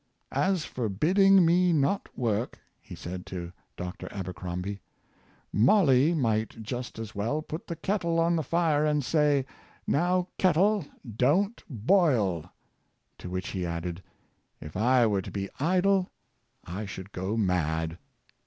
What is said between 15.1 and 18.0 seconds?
to be idle, I should go mad